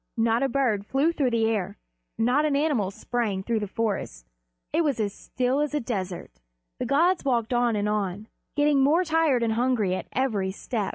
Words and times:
Not 0.17 0.41
a 0.41 0.49
bird 0.49 0.83
flew 0.83 1.11
through 1.13 1.29
the 1.29 1.45
air, 1.45 1.77
not 2.17 2.43
an 2.43 2.55
animal 2.55 2.89
sprang 2.89 3.43
through 3.43 3.59
the 3.59 3.67
trees. 3.67 4.25
It 4.73 4.81
was 4.83 4.99
as 4.99 5.13
still 5.13 5.59
as 5.59 5.75
a 5.75 5.79
desert. 5.79 6.41
The 6.79 6.87
gods 6.87 7.23
walked 7.23 7.53
on 7.53 7.75
and 7.75 7.87
on, 7.87 8.27
getting 8.55 8.81
more 8.81 9.03
tired 9.03 9.43
and 9.43 9.53
hungry 9.53 9.93
at 9.93 10.07
every 10.11 10.49
step. 10.49 10.89